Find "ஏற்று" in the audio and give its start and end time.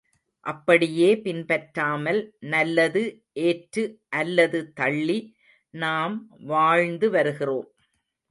3.43-3.83